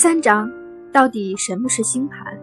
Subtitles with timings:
[0.00, 0.48] 三章，
[0.92, 2.38] 到底什么是星盘？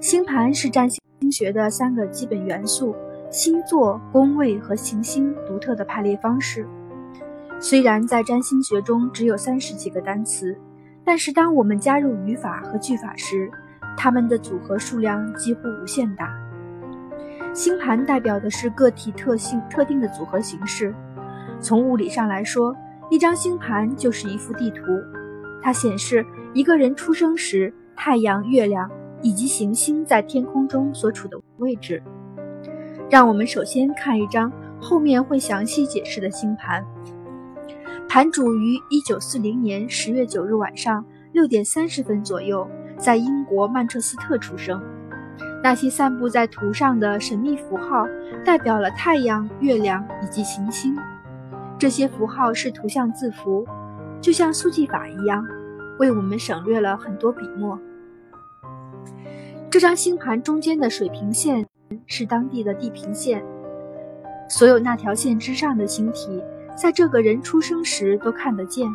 [0.00, 1.00] 星盘是占星
[1.30, 2.96] 学的三个基本元素：
[3.30, 6.66] 星座、宫位和行星独特的排列方式。
[7.60, 10.58] 虽然在占星学中只有三十几个单词，
[11.04, 13.48] 但是当我们加入语法和句法时，
[13.96, 16.36] 它们的组合数量几乎无限大。
[17.54, 20.92] 星盘代表的是个体特性特定的组合形式。
[21.60, 22.76] 从物理上来说，
[23.10, 24.82] 一张星盘就是一幅地图。
[25.66, 28.88] 它显示一个人出生时太阳、月亮
[29.20, 32.00] 以及行星在天空中所处的位置。
[33.10, 36.86] 让我们首先看一张后面会详细解释的星盘。
[38.08, 42.64] 盘主于一九四零年十月九日晚上六点三十分左右
[42.96, 44.80] 在英国曼彻斯特出生。
[45.64, 48.06] 那些散布在图上的神秘符号
[48.44, 50.94] 代表了太阳、月亮以及行星。
[51.76, 53.66] 这些符号是图像字符。
[54.20, 55.46] 就像速记法一样，
[55.98, 57.78] 为我们省略了很多笔墨。
[59.70, 61.66] 这张星盘中间的水平线
[62.06, 63.44] 是当地的地平线，
[64.48, 66.42] 所有那条线之上的星体，
[66.74, 68.88] 在这个人出生时都看得见，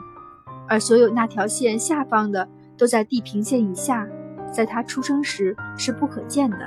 [0.68, 4.08] 而所有那条线下方的都在地平线以下，
[4.52, 6.58] 在他出生时是不可见的。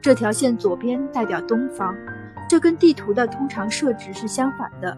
[0.00, 1.94] 这条线左边代表东方，
[2.48, 4.96] 这跟地图的通常设置是相反的。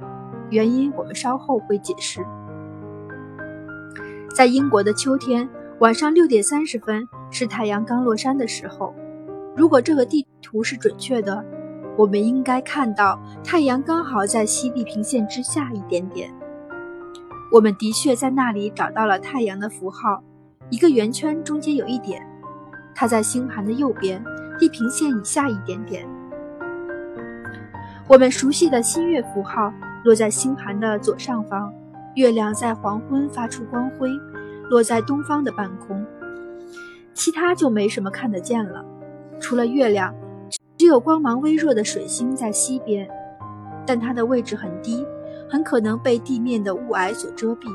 [0.50, 2.24] 原因我们稍后会解释。
[4.32, 5.48] 在英国的秋天，
[5.80, 8.94] 晚上六点三十分是太阳刚落山的时候。
[9.56, 11.44] 如果这个地图是准确的，
[11.96, 16.32] 我们应该看到太阳刚好在西地平线之下一点点。
[17.52, 20.22] 我们的确在那里找到了太阳的符号，
[20.70, 22.24] 一个圆圈中间有一点，
[22.94, 24.22] 它在星盘的右边，
[24.58, 26.08] 地平线以下一点点。
[28.06, 29.72] 我们熟悉的新月符号。
[30.02, 31.70] 落在星盘的左上方，
[32.14, 34.10] 月亮在黄昏发出光辉，
[34.68, 36.04] 落在东方的半空。
[37.14, 38.84] 其他就没什么看得见了，
[39.38, 40.14] 除了月亮，
[40.76, 43.08] 只有光芒微弱的水星在西边，
[43.86, 45.06] 但它的位置很低，
[45.48, 47.66] 很可能被地面的雾霭所遮蔽。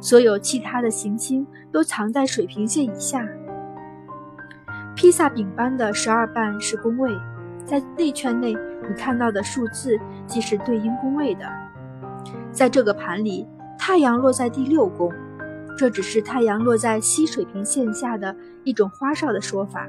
[0.00, 3.26] 所有其他的行星都藏在水平线以下。
[4.96, 7.10] 披萨饼般的十二瓣是宫位，
[7.64, 8.54] 在内圈内。
[8.88, 9.96] 你看到的数字
[10.26, 11.44] 即是对应宫位的。
[12.52, 13.46] 在这个盘里，
[13.78, 15.12] 太阳落在第六宫，
[15.76, 19.88] 这只是太阳落在西水平线下的一种花哨的说法。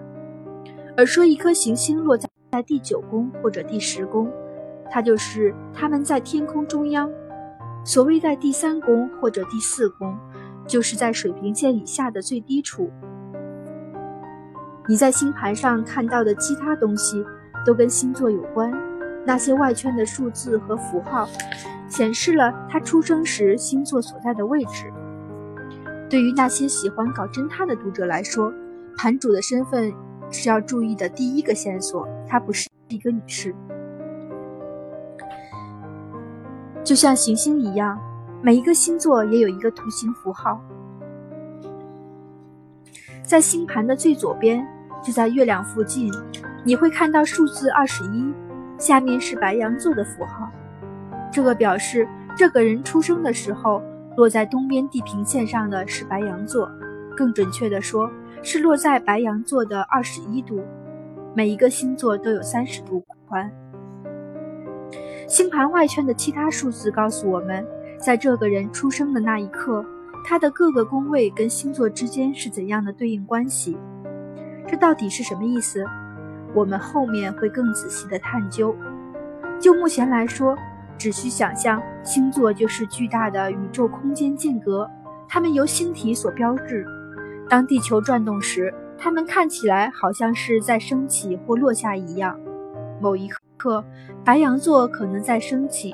[0.96, 2.30] 而说一颗行星落在
[2.66, 4.32] 第九宫或者第十宫，
[4.90, 7.10] 它就是它们在天空中央。
[7.84, 10.18] 所谓在第三宫或者第四宫，
[10.68, 12.92] 就是在水平线以下的最低处。
[14.88, 17.26] 你在星盘上看到的其他东西。
[17.64, 18.74] 都跟星座有关，
[19.24, 21.30] 那些外圈的数字和符号，
[21.92, 24.92] 显示了他出生时星座所在的位置。
[26.10, 28.52] 对于那些喜欢搞侦探的读者来说，
[28.98, 29.94] 盘主的身份
[30.32, 33.54] 是要注意的第一个线索，她不是一个女士。
[36.82, 38.00] 就像行星一样，
[38.42, 40.62] 每一个星座也有一个图形符号。
[43.22, 44.66] 在星盘的最左边，
[45.04, 46.10] 就在月亮附近。
[46.64, 48.34] 你会看到数字二十一，
[48.78, 50.50] 下面是白羊座的符号，
[51.32, 53.82] 这个表示这个人出生的时候
[54.18, 56.70] 落在东边地平线上的是白羊座，
[57.16, 58.12] 更准确的说，
[58.44, 60.62] 是落在白羊座的二十一度。
[61.34, 63.50] 每一个星座都有三十度宽。
[65.28, 67.66] 星盘外圈的其他数字告诉我们，
[67.98, 69.86] 在这个人出生的那一刻，
[70.26, 73.78] 他的各个宫位跟星座之间是怎样的对应关系？
[74.68, 75.86] 这到底是什么意思？
[76.54, 78.76] 我们后面会更仔细的探究。
[79.58, 80.58] 就目前来说，
[81.02, 84.88] 只需想象星座就是巨大的宇宙空间间隔，
[85.28, 86.86] 它们由星体所标志。
[87.50, 92.40] 当地球转动时，它们看起来好像是在升起或落下一样。
[93.02, 93.28] 某一
[93.58, 93.84] 刻，
[94.24, 95.92] 白羊座可能在升起，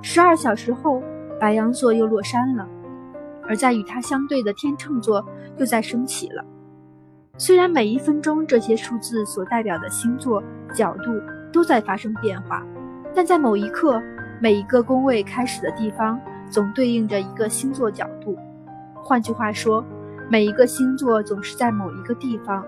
[0.00, 1.02] 十二小时后，
[1.38, 2.66] 白羊座又落山了，
[3.46, 5.22] 而在与它相对的天秤座
[5.58, 6.42] 又在升起了。
[7.36, 10.42] 虽然每一分钟这些数字所代表的星座
[10.72, 11.12] 角度
[11.52, 12.64] 都在发生变化，
[13.14, 14.02] 但在某一刻，
[14.40, 18.36] 每一个宫位开始的地方总对应着一个星座角度。
[18.94, 19.84] 换句话说，
[20.28, 22.64] 每一个星座总是在某一个地方，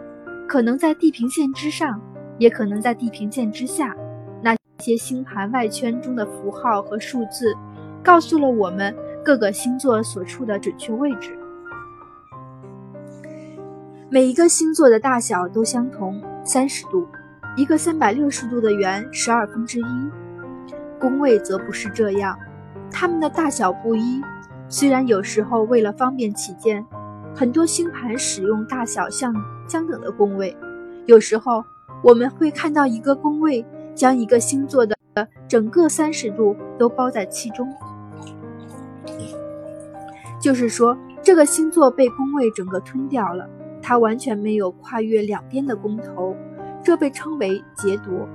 [0.47, 2.01] 可能在地平线之上，
[2.39, 3.95] 也可能在地平线之下。
[4.41, 7.55] 那些星盘外圈中的符号和数字，
[8.03, 8.95] 告诉了我们
[9.25, 11.37] 各个星座所处的准确位置。
[14.09, 17.07] 每一个星座的大小都相同，三十度，
[17.57, 20.11] 一个三百六十度的圆，十二分之一。
[21.01, 22.39] 宫位则不是这样，
[22.91, 24.21] 它们的大小不一，
[24.69, 26.85] 虽然有时候为了方便起见，
[27.35, 29.33] 很多星盘使用大小相
[29.69, 30.57] 相等的宫位，
[31.07, 31.65] 有时候
[32.03, 33.65] 我们会看到一个宫位
[33.95, 34.97] 将一个星座的
[35.47, 37.69] 整个三十度都包在其中，
[40.41, 43.49] 就是说这个星座被宫位整个吞掉了，
[43.83, 46.37] 它完全没有跨越两边的宫头，
[46.83, 48.29] 这被称为劫夺。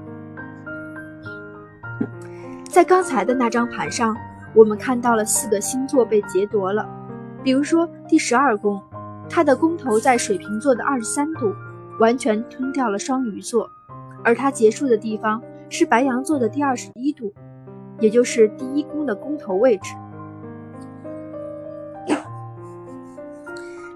[2.73, 4.17] 在刚才的那张盘上，
[4.55, 6.83] 我们看到了四个星座被劫夺了。
[7.43, 8.81] 比如说第十二宫，
[9.29, 11.53] 它的宫头在水瓶座的二十三度，
[11.99, 13.69] 完全吞掉了双鱼座；
[14.23, 15.39] 而它结束的地方
[15.69, 17.31] 是白羊座的第二十一度，
[17.99, 19.93] 也就是第一宫的宫头位置。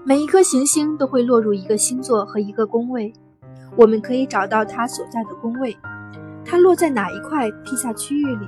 [0.04, 3.12] 每一颗行星都会落入一个星座和一个宫位，
[3.76, 5.76] 我们可以找到它所在的宫位，
[6.44, 8.46] 它落在哪一块披萨区域里。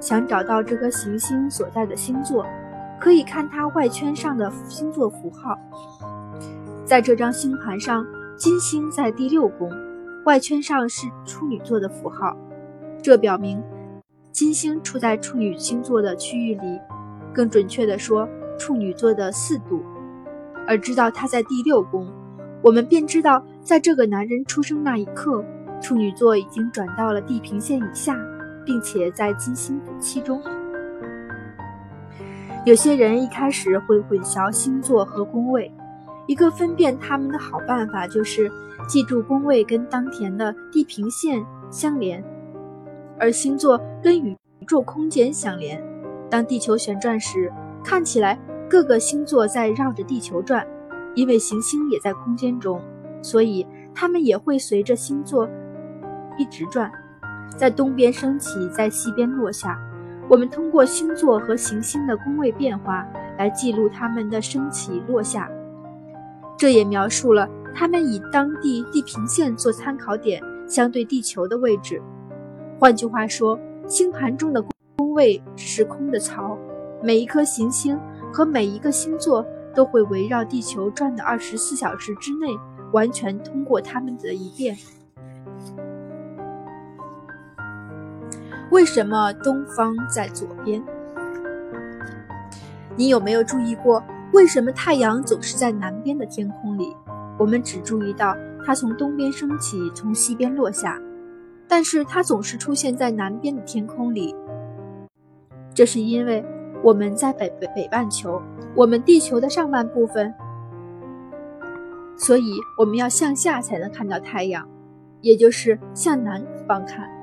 [0.00, 2.46] 想找到这颗行星所在的星座，
[3.00, 5.58] 可以看它外圈上的星座符号。
[6.84, 8.06] 在这张星盘上，
[8.36, 9.70] 金星在第六宫，
[10.24, 12.36] 外圈上是处女座的符号，
[13.02, 13.62] 这表明
[14.30, 16.80] 金星处在处女星座的区域里，
[17.32, 18.28] 更准确地说，
[18.58, 19.82] 处女座的四度。
[20.68, 22.06] 而知道它在第六宫，
[22.62, 25.44] 我们便知道，在这个男人出生那一刻，
[25.80, 28.16] 处女座已经转到了地平线以下。
[28.66, 30.42] 并且在金星补期中，
[32.66, 35.72] 有些人一开始会混淆星座和宫位。
[36.26, 38.50] 一个分辨他们的好办法就是
[38.88, 41.40] 记住宫位跟当前的地平线
[41.70, 42.20] 相连，
[43.16, 44.36] 而星座跟宇
[44.66, 45.80] 宙空间相连。
[46.28, 47.52] 当地球旋转时，
[47.84, 48.36] 看起来
[48.68, 50.66] 各个星座在绕着地球转，
[51.14, 52.82] 因为行星也在空间中，
[53.22, 53.64] 所以
[53.94, 55.48] 它们也会随着星座
[56.36, 56.90] 一直转。
[57.54, 59.78] 在东边升起，在西边落下。
[60.28, 63.06] 我们通过星座和行星的宫位变化
[63.38, 65.48] 来记录它们的升起落下，
[66.56, 72.02] 这也描述了它们以当地地平线做参考点相对地球的位置。
[72.80, 73.56] 换句话说，
[73.86, 74.60] 星盘中的
[74.96, 76.58] 宫位是空的槽，
[77.02, 77.96] 每一颗行星
[78.32, 82.48] 和每一个星座都会围绕地球转的二十四小时之内，
[82.92, 84.76] 完全通过它们的一遍。
[88.70, 90.82] 为什么东方在左边？
[92.96, 94.02] 你有没有注意过，
[94.32, 96.94] 为什么太阳总是在南边的天空里？
[97.38, 101.00] 我们只注意到它从东边升起，从西边落下，
[101.68, 104.34] 但是它总是出现在南边的天空里。
[105.72, 106.44] 这是因为
[106.82, 108.42] 我们在北北北半球，
[108.74, 110.34] 我们地球的上半部分，
[112.16, 114.66] 所以我们要向下才能看到太阳，
[115.20, 117.15] 也就是向南方看。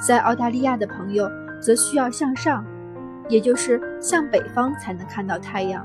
[0.00, 1.28] 在澳大利亚的朋友
[1.60, 2.64] 则需要向上，
[3.28, 5.84] 也就是向北方才能看到太阳。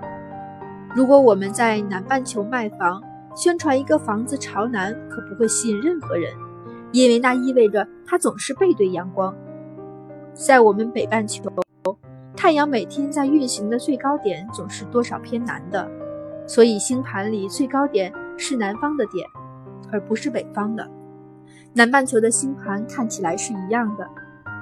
[0.95, 3.01] 如果我们在南半球卖房，
[3.35, 6.31] 宣传一个房子朝南，可不会吸引任何人，
[6.91, 9.35] 因为那意味着它总是背对阳光。
[10.33, 11.43] 在我们北半球，
[12.35, 15.89] 太阳每天在运行的最高点总是多少偏南的，
[16.45, 19.27] 所以星盘里最高点是南方的点，
[19.91, 20.87] 而不是北方的。
[21.73, 24.07] 南半球的星盘看起来是一样的，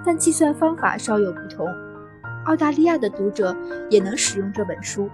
[0.05, 1.67] 但计算方法稍有不同。
[2.45, 3.55] 澳大利亚的读者
[3.89, 5.09] 也能使用这本书，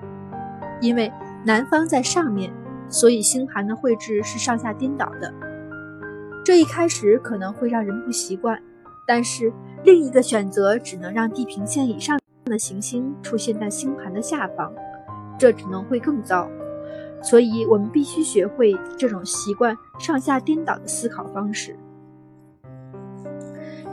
[0.79, 1.11] 因为
[1.43, 2.53] 南方在上面，
[2.87, 5.33] 所以星盘的绘制是上下颠倒的。
[6.45, 8.57] 这一开始可能会让人不习惯，
[9.05, 9.51] 但是
[9.83, 14.71] 另一个选择只能让地平线以上的行星出现在星盘的下方，
[15.37, 16.49] 这可能会更糟。
[17.21, 21.75] 所以我们必须学会这种习惯上下颠倒的思考方式。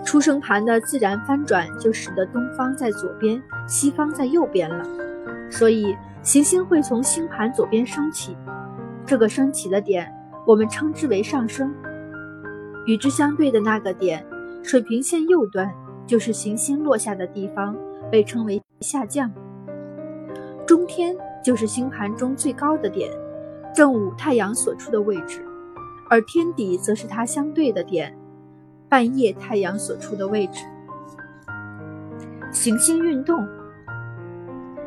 [0.04, 4.84] 出生盘的自然翻转就使得东方在左边，西方在右边了。
[5.50, 8.36] 所以行星会从星盘左边升起，
[9.06, 10.12] 这个升起的点
[10.46, 11.74] 我们称之为上升。
[12.86, 14.24] 与之相对的那个点，
[14.62, 15.72] 水平线右端
[16.06, 17.74] 就是行星落下的地方，
[18.10, 19.32] 被称为下降。
[20.66, 23.12] 中天就是星盘中最高的点，
[23.74, 25.44] 正午太阳所处的位置，
[26.08, 28.16] 而天底则是它相对的点。
[28.88, 30.64] 半夜太阳所处的位置，
[32.52, 33.44] 行星运动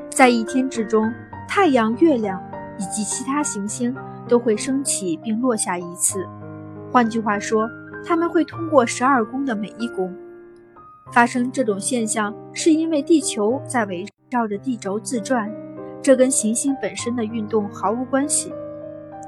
[0.09, 1.11] 在一天之中，
[1.47, 2.41] 太阳、月亮
[2.79, 3.93] 以及其他行星
[4.27, 6.25] 都会升起并落下一次。
[6.89, 7.69] 换句话说，
[8.05, 10.15] 它们会通过十二宫的每一宫。
[11.11, 15.53] 发生这种现象，是因为地球在围绕着地轴自转，
[16.07, 18.53] 这跟行星本身的运动毫无关系。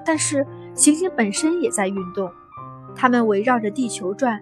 [0.05, 2.31] 但是行星本身也在运动，
[2.95, 4.41] 它们围绕着地球转。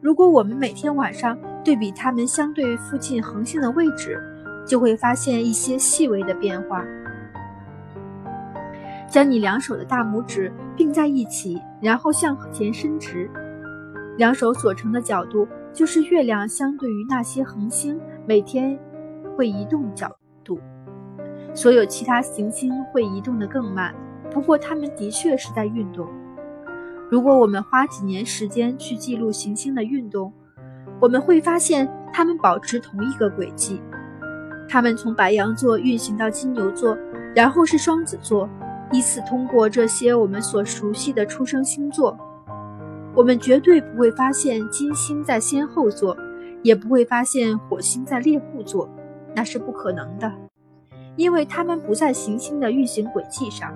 [0.00, 4.22] 如果我们每天晚上对比它们相对附近恒星的位置，
[4.64, 6.84] 就会发现一些细微的变化。
[9.10, 13.28] 将你两手的大拇指并在一起，然后向前伸直，
[14.16, 18.78] 两手所成的角度就是月亮相对于那些恒星每天
[19.36, 20.08] 会移动角
[20.44, 20.60] 度。
[21.54, 23.94] 所有其他行星会移动得更慢，
[24.30, 26.08] 不过它们的确是在运动。
[27.10, 30.32] 如果我们花几年时间去记录行星的运动，
[31.00, 33.80] 我们会发现它们保持同一个轨迹。
[34.68, 36.96] 它们从白羊座运行到金牛座，
[37.36, 38.48] 然后是双子座，
[38.90, 42.16] 依次通过这些我们所熟悉的出生星座。
[43.14, 46.16] 我们绝对不会发现金星在仙后座，
[46.62, 48.88] 也不会发现火星在猎户座，
[49.36, 50.32] 那是不可能的。
[51.16, 53.72] 因为它们不在行星的运行轨迹上。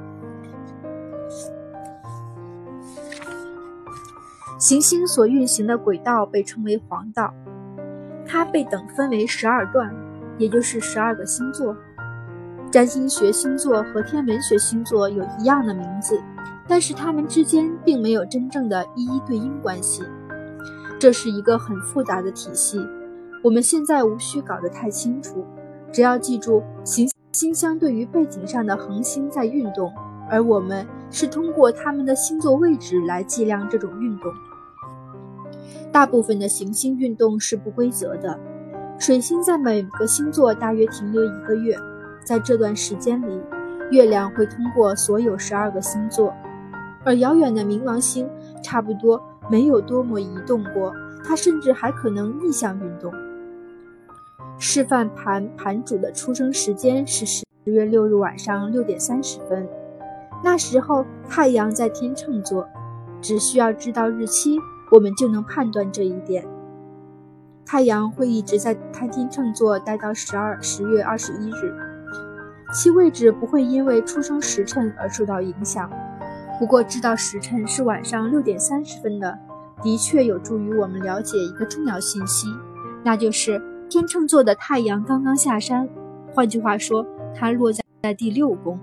[4.59, 7.33] 行星所运行的轨道被称为黄道，
[8.27, 9.95] 它被等分为十二段，
[10.37, 11.77] 也就是十二个星座。
[12.71, 16.21] 占星学星座和天文学星座有一样的名字，
[16.67, 20.03] 但是它们之间并没有真正的一一对应关系。
[20.99, 22.85] 这是一个很复杂的体系，
[23.43, 25.47] 我们现在无需搞得太清楚，
[25.93, 27.18] 只要记住行星。
[27.33, 29.93] 星相对于背景上的恒星在运动，
[30.31, 34.33] 而我们是通过它们的星座位置来计量这种运动。
[35.93, 38.39] 大部分的行星运动是不规则的，
[38.99, 41.79] 水星在每个星座大约停留一个月，
[42.25, 43.41] 在这段时间里，
[43.91, 46.35] 月亮会通过所有十二个星座，
[47.05, 48.29] 而遥远的冥王星
[48.63, 50.93] 差不多没有多么移动过，
[51.25, 53.13] 它甚至还可能逆向运动。
[54.61, 59.69] 示范盘盘主的出生时间是十月六日晚上六点三十分，
[60.43, 62.69] 那时候太阳在天秤座，
[63.21, 64.59] 只需要知道日期，
[64.91, 66.45] 我们就能判断这一点。
[67.65, 71.73] 太阳会一直在太天秤座待到十二十月二十一日，
[72.75, 75.89] 其位置不会因为出生时辰而受到影响。
[76.59, 79.39] 不过，知道时辰是晚上六点三十分的，
[79.85, 82.49] 的确有助于我们了解一个重要信息，
[83.05, 83.63] 那就是。
[83.89, 85.89] 天秤座的太阳刚刚下山，
[86.35, 88.79] 换句话说，它落在在第六宫。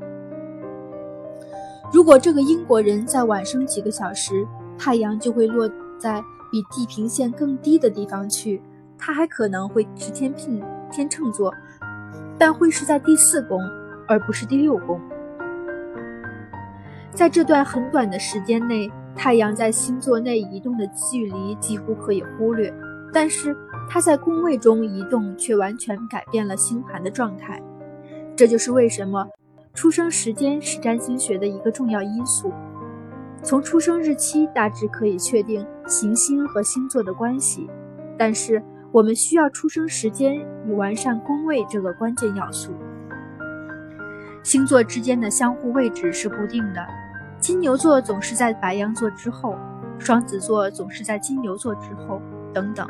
[1.93, 4.47] 如果这个英国人再晚生几个小时，
[4.79, 5.69] 太阳就会落
[5.99, 8.59] 在比地平线更低的地方去。
[8.97, 10.59] 他还可能会是天秤
[10.89, 11.53] 天秤座，
[12.39, 13.61] 但会是在第四宫，
[14.07, 14.99] 而不是第六宫。
[17.11, 22.73] 在这段很短的时间内，太阳在星座内移动的距离几乎可以忽略，
[23.13, 23.55] 但是。
[23.89, 27.61] 它在宫位中移动，却完全改变了星盘的状态。
[28.35, 29.25] 这就是为什么
[29.73, 32.51] 出生时间是占星学的一个重要因素。
[33.41, 37.69] 从出生日期大致可以确定行星和星座的关系，
[38.17, 38.61] 但是
[38.91, 40.35] 我们需要出生时间
[40.67, 42.73] 以完善宫位这个关键要素。
[44.41, 46.85] 星座之间的相互位置是固定的，
[47.39, 49.55] 金牛座总是在白羊座之后，
[49.99, 52.21] 双子座总是在金牛座之后，
[52.53, 52.87] 等等。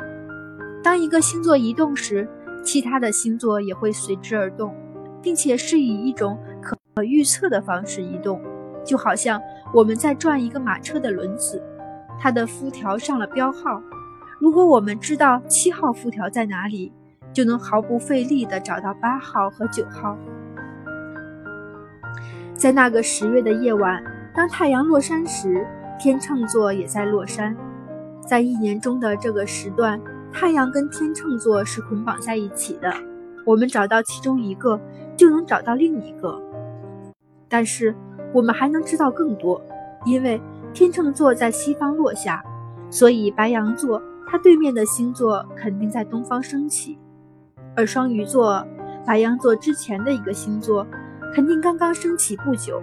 [0.86, 2.28] 当一个星座移动时，
[2.62, 4.72] 其他的星座也会随之而动，
[5.20, 8.40] 并且是以一种可预测的方式移动，
[8.84, 9.42] 就好像
[9.74, 11.60] 我们在转一个马车的轮子，
[12.20, 13.82] 它的辐条上了标号。
[14.38, 16.92] 如果我们知道七号辐条在哪里，
[17.32, 20.16] 就能毫不费力地找到八号和九号。
[22.54, 24.00] 在那个十月的夜晚，
[24.32, 25.66] 当太阳落山时，
[25.98, 27.56] 天秤座也在落山。
[28.24, 30.00] 在一年中的这个时段。
[30.32, 32.92] 太阳跟天秤座是捆绑在一起的，
[33.44, 34.78] 我们找到其中一个，
[35.16, 36.40] 就能找到另一个。
[37.48, 37.94] 但是
[38.34, 39.60] 我们还能知道更多，
[40.04, 40.40] 因为
[40.74, 42.44] 天秤座在西方落下，
[42.90, 46.98] 所以白羊座它对面的星座肯定在东方升起，
[47.74, 48.66] 而双鱼座
[49.06, 50.86] 白羊座之前的一个星座
[51.34, 52.82] 肯定刚刚升起不久，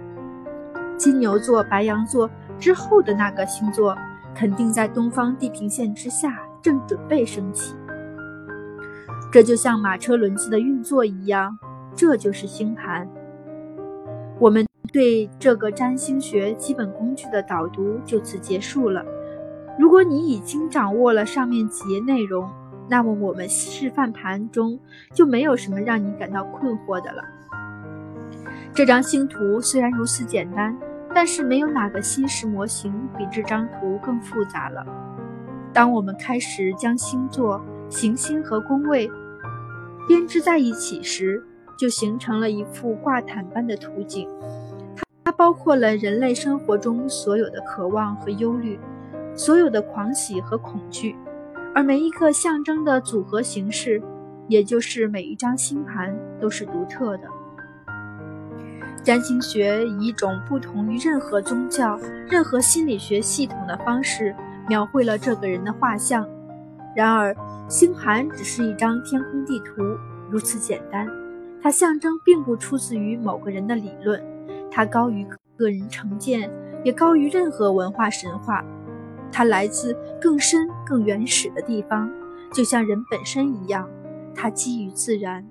[0.96, 3.96] 金牛座白羊座之后的那个星座
[4.34, 6.43] 肯定在东方地平线之下。
[6.64, 7.76] 正准备升起，
[9.30, 11.58] 这就像马车轮子的运作一样，
[11.94, 13.06] 这就是星盘。
[14.40, 19.04] 我们对这个占星学基本工具的导读就此结束了。
[19.78, 22.48] 如果你已经掌握了上面几页内容，
[22.88, 24.80] 那么我们示范盘中
[25.12, 27.22] 就没有什么让你感到困惑的了。
[28.72, 30.74] 这张星图虽然如此简单，
[31.14, 35.13] 但是没有哪个新式模型比这张图更复杂了。
[35.74, 39.10] 当我们开始将星座、行星和宫位
[40.06, 41.44] 编织在一起时，
[41.76, 44.28] 就形成了一幅挂毯般的图景。
[45.24, 48.78] 它包括了人类生活中所有的渴望和忧虑，
[49.34, 51.16] 所有的狂喜和恐惧，
[51.74, 54.00] 而每一个象征的组合形式
[54.46, 57.24] 也就是每一张星盘都是独特的。
[59.02, 64.34] 占星学以一种不同于任何宗教、任何心理学系统的方式
[64.68, 66.26] 描绘了这个人的画像。
[66.94, 67.34] 然而，
[67.68, 69.82] 星盘只是一张天空地图，
[70.30, 71.08] 如此简单。
[71.60, 74.22] 它象征并不出自于某个人的理论，
[74.70, 76.50] 它高于个人成见，
[76.84, 78.64] 也高于任何文化神话。
[79.32, 82.10] 它来自更深、更原始的地方，
[82.52, 83.88] 就像人本身一样。
[84.34, 85.44] 它基于自然。